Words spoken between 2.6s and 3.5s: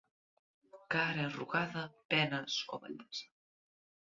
o vellesa.